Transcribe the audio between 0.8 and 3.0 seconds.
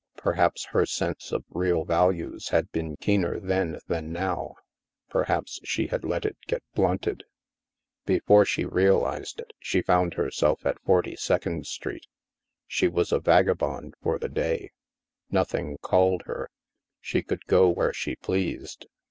sense of real values had been